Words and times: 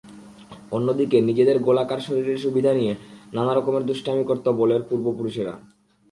অন্যদিকে, 0.71 1.17
নিজেদের 1.21 1.59
গোলাকার 1.59 1.99
শরীরের 1.99 2.37
সুবিধা 2.37 2.73
নিয়ে 2.73 2.93
নানা 3.33 3.53
রকম 3.53 3.73
দুষ্টামি 3.79 4.23
করত 4.23 4.45
বলের 4.49 4.81
পূর্বপুরুষেরা। 4.81 5.53